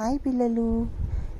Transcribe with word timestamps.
Hi 0.00 0.18
పిల్లలు. 0.26 0.86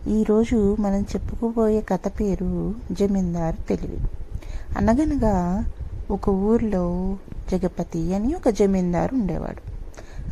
ఈరోజు 0.09 0.77
మనం 0.81 1.01
చెప్పుకోబోయే 1.01 1.81
కథ 1.81 2.13
పేరు 2.21 2.75
జమీందార్ 2.93 3.57
తెలివి. 3.69 3.99
అనగనగా 4.77 5.65
ఒక 6.11 6.29
ఊర్లో 6.29 7.17
జగపతి 7.53 8.15
అని 8.15 8.35
ఒక 8.35 8.49
జమీందారు 8.49 9.15
ఉండేవాడు. 9.15 9.63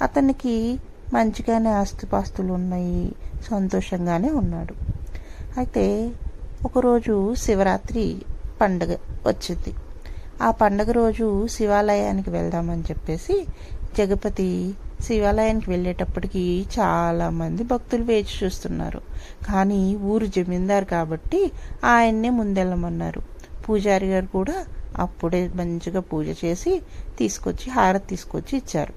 అతనికి 0.03 0.81
మంచిగానే 1.15 1.71
ఆస్తిపాస్తులు 1.71 2.53
ఉన్నాయి 2.53 3.13
సంతోషంగానే 3.51 4.31
ఉన్నాడు. 4.31 4.75
అయితే 5.57 6.11
ఒకరోజు 6.65 7.35
శివరాత్రి 7.35 8.23
పండగ 8.61 8.97
వచ్చింది. 9.27 9.75
ఆ 10.43 10.51
పండగ 10.51 10.91
రోజు 10.91 11.47
శివాలయానికి 11.47 12.31
వెళ్దామని 12.31 12.81
చెప్పేసి 12.81 13.47
జగపతి 13.99 14.75
శివాలయానికి 15.07 15.71
వెళ్ళేటప్పటికి 15.71 16.67
చాలా 16.79 17.31
మంది 17.31 17.65
భక్తులు 17.65 18.03
వేచి 18.03 18.45
చూస్తున్నారు. 18.45 19.01
కానీ 19.49 19.95
ఊరు 19.95 20.27
జమీందారు 20.27 20.85
కాబట్టి 20.85 21.51
ఆయన్నే 21.85 22.31
ముందెళ్ళమన్నారు. 22.31 23.23
పూజారి 23.67 24.07
గారు 24.07 24.27
కూడా 24.27 24.67
అప్పుడే 24.97 25.51
మంచిగా 25.57 26.01
పూజ 26.01 26.29
చేసి 26.45 26.83
తీసుకొచ్చి 27.19 27.71
హారతి 27.71 28.07
తీసుకొచ్చి 28.07 28.57
ఇచ్చారు. 28.57 28.95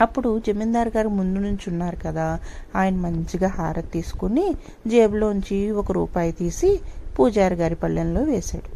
అప్పుడు 0.00 0.40
జమీందారు 0.46 0.90
గారు 0.96 1.08
ముందు 1.08 1.38
నుంచి 1.38 1.70
ఉన్నారు 1.70 1.96
కదా 2.06 2.38
ఆయన 2.74 2.94
మంచిగా 2.96 3.48
హారతి 3.48 3.90
తీసుకుని 3.90 4.54
జేబులోంచి 4.86 5.70
ఒక 5.70 5.92
రూపాయి 5.92 6.32
తీసి 6.32 6.80
పూజారి 7.18 7.54
గారి 7.54 7.74
పళ్ళెంలో 7.74 8.22
వేశాడు. 8.22 8.70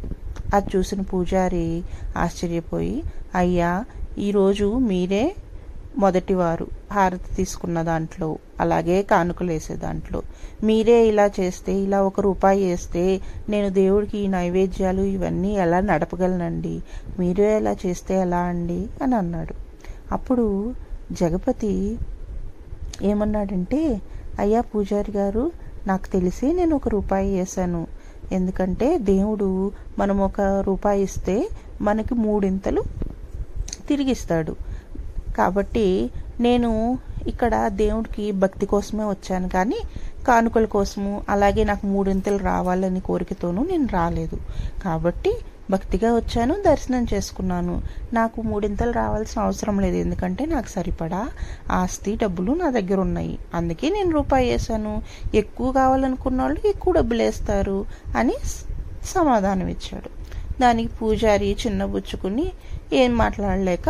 అది 0.55 0.77
చూసిన 0.77 1.01
పూజారి 1.01 1.83
ఆశ్చర్యపోయి 2.17 3.03
అయ్యా 3.35 3.85
ఈరోజు 4.17 4.77
మీరే 4.77 5.35
మొదటివారు 5.97 6.67
హారతి 6.91 7.35
తీసుకున్న 7.35 7.81
దాంట్లో 7.81 8.37
అలాగే 8.59 9.01
కానుకలు 9.01 9.51
వేసే 9.51 9.75
దాంట్లో. 9.75 10.21
మీరే 10.63 11.07
ఇలా 11.07 11.29
చేస్తే 11.39 11.73
ఇలా 11.73 12.03
ఒక 12.03 12.19
రూపాయి 12.19 12.65
వేస్తే 12.65 13.21
నేను 13.49 13.69
దేవుడికి 13.69 14.17
ఈ 14.17 14.27
నైవేద్యాలు 14.27 15.01
ఇవన్నీ 15.01 15.53
ఎలా 15.53 15.79
నడపగలనండి? 15.79 16.81
మీరే 17.19 17.57
ఇలా 17.57 17.75
చేస్తే 17.85 18.19
ఎలా 18.19 18.37
అండి? 18.37 18.87
అని 19.03 19.15
అన్నాడు. 19.15 19.53
అప్పుడు 20.11 20.73
జగపతి 21.11 21.97
ఏమన్నాడంటే 23.01 24.01
అయ్యా 24.39 24.61
పూజారి 24.61 25.11
గారు 25.11 25.51
నాకు 25.87 26.07
తెలిసి 26.07 26.53
నేను 26.53 26.75
ఒక 26.75 26.87
రూపాయి 26.87 27.39
వేశాను. 27.39 27.87
ఎందుకంటే 28.31 28.97
దేవుడు 28.97 29.71
మనం 29.99 30.21
ఒక 30.21 30.41
రూపాయి 30.41 31.03
ఇస్తే 31.03 31.49
మనకి 31.81 32.15
మూడింతలు 32.15 32.83
తిరిగిస్తాడు. 33.87 34.55
కాబట్టి 35.37 36.11
నేను 36.41 36.99
ఇక్కడ 37.27 37.67
దేవుడికి 37.67 38.31
భక్తి 38.31 38.65
కోసమే 38.65 39.05
వచ్చాను 39.05 39.47
కానీ 39.47 39.79
కానుకల 40.27 40.65
కోసము 40.65 41.23
అలాగే 41.29 41.63
నాకు 41.63 41.87
మూడింతలు 41.87 42.37
రావాలని 42.37 42.99
కోరికతోనూ 42.99 43.63
నేను 43.63 43.87
రాలేదు. 43.93 44.37
కాబట్టి 44.83 45.31
భక్తిగా 45.71 46.15
వచ్చాను 46.15 46.53
దర్శనం 46.61 47.07
చేసుకున్నాను. 47.13 47.81
నాకు 48.13 48.41
మూడింతలు 48.41 48.91
రావాల్సిన 48.91 49.41
అవసరం 49.41 49.79
లేదు 49.79 49.95
ఎందుకంటే 49.95 50.45
నాకు 50.45 50.69
సరిపడా 50.69 51.27
ఆస్తి 51.71 52.15
డబ్బులు 52.15 52.51
నా 52.51 52.69
దగ్గర 52.69 52.99
ఉన్నాయి. 52.99 53.39
అందుకే 53.53 53.89
నేను 53.89 54.11
రూపాయి 54.11 54.49
వేసాను 54.49 55.01
ఎక్కువ 55.33 55.71
కావాలనుకున్న 55.71 56.41
వాళ్ళు 56.41 56.67
ఎక్కువ 56.67 56.93
డబ్బులు 56.93 57.21
వేస్తారు 57.21 57.85
అని 58.15 58.35
సమాధానం 59.05 59.67
ఇచ్చాడు 59.67 60.09
దానికి 60.59 60.89
పూజారి 61.01 61.57
చిన్నబుచ్చుకుని 61.67 62.51
ఏం 62.93 63.17
మాట్లాడలేక 63.17 63.89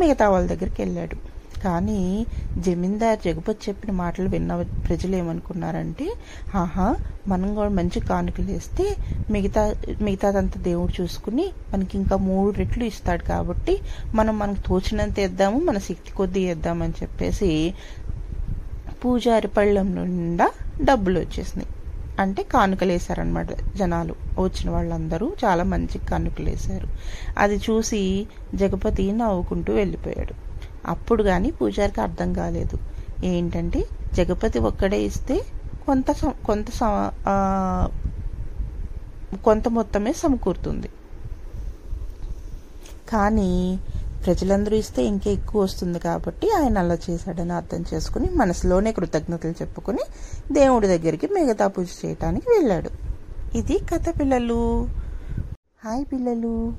మిగతా 0.00 0.28
వాళ్ళ 0.28 0.46
దగ్గరికి 0.52 0.82
వెళ్ళాడు. 0.82 1.16
కానీ 1.64 2.26
జమీందార్ 2.58 3.20
జగపతి 3.24 3.60
చెప్పిన 3.68 3.90
మాటలు 3.90 4.28
విన్న 4.28 4.52
ప్రజలు 4.86 5.14
ఏమనుకున్నారంటే 5.16 6.06
ఆహా 6.54 6.86
మనం 7.28 7.48
కూడా 7.54 7.68
మంచి 7.68 8.00
కానుకలు 8.00 8.46
వేస్తే 8.52 8.84
మిగతా 9.30 9.62
మిగతాదంతా 10.02 10.60
దేవుడు 10.60 11.02
చూసుకుని 11.02 11.46
మనకి 11.72 11.98
ఇంకా 11.98 12.16
మూడు 12.28 12.50
రెట్లు 12.60 12.84
ఇస్తాడు 12.84 13.24
కాబట్టి 13.24 13.74
మనం 14.14 14.38
మనకు 14.38 14.62
తోచినంత 14.68 15.20
వేద్దాము 15.20 15.60
మన 15.68 15.78
శక్తి 15.78 16.12
కొద్దీ 16.12 16.42
వేద్దామని 16.46 16.92
చెప్పేసి 17.02 17.50
పూజారి 19.04 19.48
పళ్ళం 19.48 19.88
నిండా 19.94 20.48
డబ్బులు 20.82 21.20
వచ్చేసినాయి. 21.20 21.70
అంటే 22.20 22.42
కానుకలు 22.42 22.92
వేశారనమాట 22.92 23.76
జనాలు. 23.76 24.14
వచ్చిన 24.38 24.70
వాళ్ళందరూ 24.70 25.32
చాలా 25.44 25.64
మంచి 25.64 25.98
కానుకలు 25.98 26.50
వేశారు 26.50 26.88
అది 27.38 27.56
చూసి 27.56 28.26
జగపతి 28.54 29.12
నవ్వుకుంటూ 29.12 29.72
వెళ్ళిపోయాడు. 29.72 30.34
అప్పుడు 30.86 31.22
కానీ 31.22 31.50
పూజారికి 31.50 32.00
అర్థం 32.00 32.32
కాలేదు. 32.32 32.78
ఏంటంటే 33.24 33.84
జగపతి 34.14 34.58
ఒక్కడే 34.58 35.02
ఇస్తే 35.02 35.40
కొంత 35.86 36.10
కొంత 36.44 36.66
కొంత 39.44 39.68
మొత్తమే 39.68 40.12
సమకూరుతుంది. 40.12 40.90
కానీ 43.08 43.78
ప్రజలందరూ 44.26 44.76
ఇస్తే 44.76 45.04
ఇంకా 45.04 45.30
ఎక్కువ 45.30 45.62
వస్తుంది 45.62 45.98
కాబట్టి 45.98 46.50
ఆయన 46.52 46.78
అలా 46.78 46.98
చేశాడని 47.10 47.52
అర్థం 47.52 47.84
చేసుకుని 47.94 48.28
మనసులోనే 48.36 48.92
కృతజ్ఞతలు 48.92 49.50
చెప్పుకుని 49.50 49.98
దేవుడి 50.52 50.86
దగ్గరికి 50.86 51.26
మిగతా 51.26 51.66
పూజ 51.66 51.86
చేయటానికి 52.06 52.50
వెళ్ళాడు. 52.50 52.90
ఇది 53.56 53.78
కథ 53.78 54.20
పిల్లలు. 54.20 54.88
హాయ్ 55.84 56.04
పిల్లలు. 56.12 56.72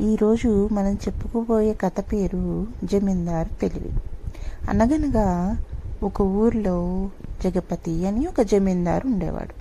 ఈరోజు 0.00 0.68
మనం 0.72 0.92
చెప్పుకోబోయే 0.92 1.74
కథ 1.74 2.04
పేరు 2.12 2.66
జమీందార్ 2.84 3.48
తెలివి. 3.60 3.90
అనగనగా 4.70 5.58
ఒక 6.02 6.22
ఊర్లో 6.22 7.10
జగపతి 7.44 8.06
అని 8.06 8.26
ఒక 8.26 8.42
జమీందారు 8.42 9.06
ఉండేవాడు. 9.06 9.54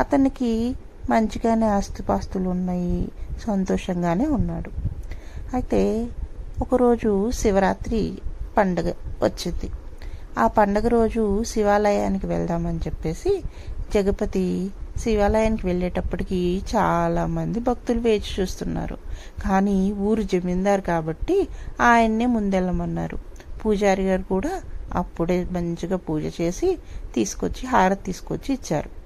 అతనికి 0.00 0.76
మంచిగానే 1.10 1.66
ఆస్తిపాస్తులు 1.66 2.48
ఉన్నాయి 2.48 3.08
సంతోషంగానే 3.46 4.26
ఉన్నాడు. 4.26 4.70
అయితే 5.54 6.08
ఒకరోజు 6.62 7.30
శివరాత్రి 7.30 8.18
పండగ 8.56 8.88
వచ్చింది. 9.22 9.70
ఆ 10.38 10.46
పండగ 10.46 10.88
రోజు 10.88 11.42
శివాలయానికి 11.44 12.26
వెళ్దామని 12.26 12.78
చెప్పేసి 12.78 13.42
జగపతి 13.94 14.70
శివాలయానికి 14.96 15.66
వెళ్ళేటప్పటికి 15.66 16.62
చాలామంది 16.76 17.60
భక్తులు 17.60 18.00
వేచి 18.00 18.30
చూస్తున్నారు. 18.40 18.98
కానీ 19.44 19.92
ఊరు 19.92 20.22
జమీందారు 20.22 20.80
కాబట్టి 20.80 21.48
ఆయన్నే 21.80 22.26
ముందెళ్ళమన్నారు. 22.26 23.18
పూజారి 23.64 24.02
గారు 24.02 24.22
కూడా 24.22 24.62
అప్పుడే 24.94 25.46
మంచిగా 25.52 25.96
పూజ 25.96 26.22
చేసి 26.40 26.78
తీసుకొచ్చి 27.14 27.66
హారతి 27.66 28.04
తీసుకొచ్చి 28.04 28.54
ఇచ్చారు. 28.54 28.99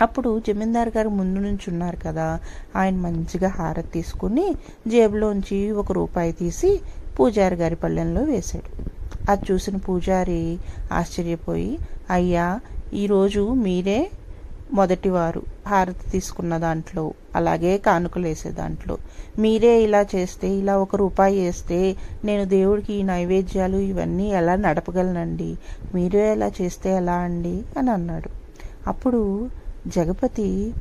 అప్పుడు 0.00 0.42
జమీందార్ 0.48 0.88
గారు 0.96 1.08
ముందు 1.08 1.38
నుంచి 1.38 1.58
ఉన్నారు 1.68 1.96
కదా 1.96 2.40
ఆయన 2.76 2.94
మంచిగా 2.94 3.48
హారతి 3.48 3.88
తీసుకుని 3.88 4.54
జేబులోంచి 4.88 5.70
ఒక 5.70 5.92
రూపాయి 5.92 6.32
తీసి 6.32 6.80
పూజారి 7.20 7.54
గారి 7.54 7.74
పళ్ళెంలో 7.74 8.22
వేశాడు. 8.22 8.92
అది 9.30 9.52
చూసిన 9.52 9.76
పూజారి 9.76 10.58
ఆశ్చర్యపోయి 10.92 11.78
అయ్యా 12.10 12.60
ఈరోజు 12.94 13.54
మీరే 13.54 14.10
మొదటివారు 14.72 15.42
హారతి 15.68 16.10
తీసుకున్న 16.10 16.58
దాంట్లో 16.58 17.14
అలాగే 17.36 17.78
కానుకలు 17.78 18.24
వేసే 18.24 18.50
దాంట్లో. 18.50 18.98
మీరే 19.38 19.82
ఇలా 19.82 20.06
చేస్తే 20.14 20.48
ఇలా 20.48 20.78
ఒక 20.78 20.96
రూపాయి 20.96 21.40
వేస్తే 21.40 21.96
నేను 22.24 22.44
దేవుడికి 22.44 22.94
ఈ 22.94 23.02
నైవేద్యాలు 23.02 23.76
ఇవన్నీ 23.76 24.28
ఎలా 24.28 24.56
నడపగలనండి? 24.56 25.56
మీరే 25.94 26.32
ఎలా 26.32 26.50
చేస్తే 26.62 26.96
ఎలా 26.96 27.12
అండి? 27.12 27.62
అని 27.78 27.90
అన్నాడు. 27.90 28.30
అప్పుడు 28.86 29.50
జగపతి 29.86 30.74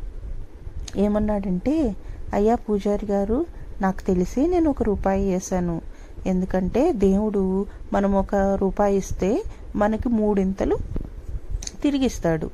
ఏమన్నాడంటే 0.98 1.96
అయ్యా 2.34 2.56
పూజారి 2.56 3.06
గారు 3.06 3.46
నాకు 3.82 4.02
తెలిసి 4.02 4.48
నేను 4.48 4.70
ఒక 4.70 4.84
రూపాయి 4.84 5.34
వేశాను. 5.34 5.82
ఎందుకంటే 6.26 6.92
దేవుడు 6.92 7.66
మనం 7.94 8.16
ఒక 8.16 8.36
రూపాయి 8.36 8.98
ఇస్తే 8.98 9.44
మనకి 9.76 10.10
మూడింతలు 10.10 10.78
తిరిగిస్తాడు. 11.84 12.50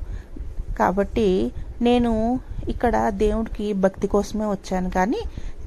కాబట్టి 0.78 1.52
నేను 1.82 2.40
ఇక్కడ 2.68 3.08
దేవుడికి 3.08 3.72
భక్తి 3.72 4.06
కోసమే 4.06 4.44
వచ్చాను. 4.46 4.90
కానీ 4.90 5.18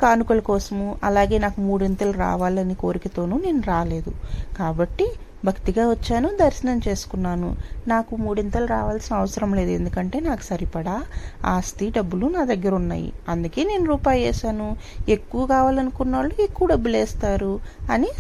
కానుకల 0.01 0.39
కోసము 0.39 0.95
అలాగే 1.04 1.38
నాకు 1.38 1.62
మూడింతలు 1.62 2.12
రావాలని 2.12 2.74
కోరికతోనూ 2.74 3.38
నేను 3.38 3.62
రాలేదు. 3.62 4.12
కాబట్టి 4.60 5.07
భక్తిగా 5.45 5.89
వచ్చాను 5.89 6.29
దర్శనం 6.41 6.81
చేసుకున్నాను. 6.88 7.55
నాకు 7.88 8.15
మూడింతలు 8.15 8.65
రావాల్సిన 8.65 9.15
అవసరం 9.15 9.53
లేదు 9.53 9.69
ఎందుకంటే 9.69 10.19
నాకు 10.19 10.43
సరిపడా 10.43 11.03
ఆస్తి 11.45 11.89
డబ్బులు 11.89 12.27
నా 12.27 12.43
దగ్గర 12.43 12.73
ఉన్నాయి. 12.73 13.13
అందుకే 13.29 13.63
నేను 13.63 13.85
రూపాయి 13.85 14.23
వేసాను 14.23 14.77
ఎక్కువ 15.09 15.45
కావాలనుకున్న 15.45 16.15
వాళ్ళు 16.15 16.41
ఎక్కువ 16.41 16.67
డబ్బులు 16.67 16.97
వేస్తారు 16.97 17.59
అని 17.91 18.11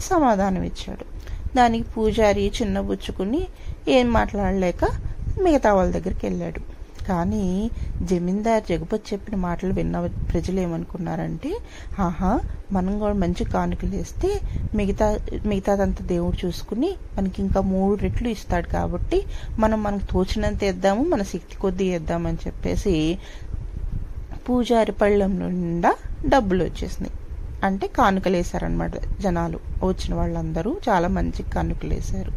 సమాధానం 0.00 0.62
ఇచ్చాడు. 0.62 1.04
దానికి 1.56 1.88
పూజారి 1.88 2.52
చిన్నబుచ్చుకుని 2.62 3.42
ఏం 3.88 4.12
మాట్లాడలేక 4.12 4.84
మిగతా 5.42 5.74
వాళ్ళ 5.74 5.92
దగ్గరికి 5.92 6.26
వెళ్ళాడు. 6.26 6.71
కానీ 7.08 7.70
జమీందార్ 8.02 8.62
జగపతి 8.68 9.02
చెప్పిన 9.12 9.36
మాటలు 9.36 9.72
విన్న 9.72 10.06
ప్రజలు 10.06 10.60
ఏమనుకున్నారంటే 10.60 11.56
ఆహా 12.00 12.40
మనం 12.72 12.98
కూడా 12.98 13.14
మంచి 13.14 13.44
కానుకలు 13.44 13.90
వేస్తే 13.90 14.40
మిగతా 14.74 15.18
మిగతాదంతా 15.46 16.04
దేవుడు 16.04 16.46
చూసుకుని 16.46 16.94
మనకి 17.18 17.42
ఇంకా 17.42 17.60
మూడు 17.60 18.00
రెట్లు 18.00 18.28
ఇస్తాడు 18.28 18.68
కాబట్టి 18.68 19.22
మనం 19.58 19.82
మనకు 19.82 20.04
తోచినంత 20.10 20.62
ఇద్దాము 20.62 21.02
మన 21.02 21.22
శక్తి 21.22 21.56
కొద్దీ 21.56 21.84
ఇద్దామని 21.84 22.38
చెప్పేసి 22.46 23.18
పూజారి 24.48 24.92
పళ్ళెం 24.92 25.38
నిండా 25.38 25.94
డబ్బులు 26.28 26.64
వచ్చేసినాయి. 26.64 27.12
అంటే 27.64 27.86
కానుకలు 27.86 28.36
వేశారనమాట 28.36 28.92
జనాలు. 29.20 29.58
వచ్చిన 29.84 30.14
వాళ్ళందరూ 30.14 30.76
చాలా 30.88 31.08
మంచి 31.08 31.42
కానుకలు 31.42 31.94
వేశారు. 31.94 32.32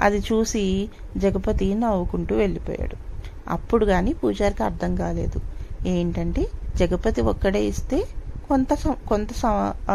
అది 0.00 0.18
చూసి 0.18 0.88
జగపతి 1.16 1.74
నవ్వుకుంటూ 1.74 2.36
వెళ్ళిపోయాడు. 2.36 3.09
అప్పుడు 3.48 3.86
కానీ 3.86 4.12
పూజారికి 4.12 4.62
అర్థం 4.62 4.96
కాలేదు. 4.96 5.40
ఏంటంటే 5.88 6.46
జగపతి 6.76 7.20
ఒక్కడే 7.20 7.64
ఇస్తే 7.64 8.06
కొంత 8.48 8.74
సం- 8.74 9.08
కొంత 9.08 9.32
సమ- 9.32 9.90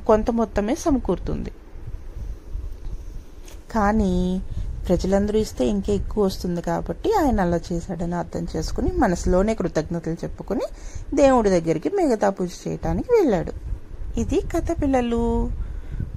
కొంత 0.00 0.30
మొత్తమే 0.30 0.74
సమకూరుతుంది. 0.74 1.50
కానీ 3.72 4.42
ప్రజలందరూ 4.88 5.38
ఇస్తే 5.38 5.66
ఇంకా 5.66 5.92
ఎక్కువ 5.92 6.24
వస్తుంది 6.24 6.62
కాబట్టి 6.62 7.12
ఆయన 7.14 7.40
అలా 7.40 7.60
చేశాడని 7.72 8.14
అర్థం 8.14 8.46
చేసుకుని 8.56 8.92
మనసులోనే 8.92 9.54
కృతజ్ఞతలు 9.54 10.14
చెప్పుకుని 10.14 10.60
దేవుడి 11.14 11.50
దగ్గరికి 11.50 11.88
మిగతా 11.88 12.30
పూజ 12.30 12.50
చేయటానికి 12.68 13.12
వెళ్ళాడు. 13.12 13.52
ఇది 14.20 14.40
కథ 14.40 14.82
పిల్లలు. 14.82 15.50